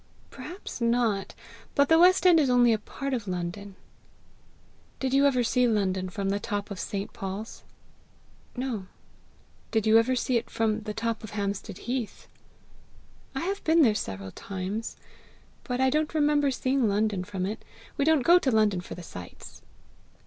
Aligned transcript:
"Perhaps 0.31 0.81
not; 0.81 1.35
but 1.75 1.87
the 1.87 1.99
west 1.99 2.25
end 2.25 2.39
is 2.39 2.49
only 2.49 2.73
a 2.73 2.79
part 2.79 3.13
of 3.13 3.27
London." 3.27 3.75
"Did 4.99 5.13
you 5.13 5.27
ever 5.27 5.43
see 5.43 5.67
London 5.67 6.09
from 6.09 6.29
the 6.31 6.39
top 6.39 6.71
of 6.71 6.79
St. 6.79 7.13
Paul's?" 7.13 7.61
"No." 8.57 8.87
"Did 9.69 9.85
you 9.85 9.99
ever 9.99 10.15
see 10.15 10.37
it 10.37 10.49
from 10.49 10.79
the 10.81 10.93
top 10.95 11.23
of 11.23 11.37
Hampstead 11.37 11.77
heath?" 11.77 12.27
"I 13.35 13.41
have 13.41 13.63
been 13.63 13.83
there 13.83 13.93
several 13.93 14.31
times, 14.31 14.97
but 15.63 15.79
I 15.79 15.91
don't 15.91 16.15
remember 16.15 16.49
seeing 16.49 16.87
London 16.87 17.23
from 17.23 17.45
it. 17.45 17.63
We 17.95 18.03
don't 18.03 18.23
go 18.23 18.39
to 18.39 18.49
London 18.49 18.81
for 18.81 18.95
the 18.95 19.03
sights." 19.03 19.61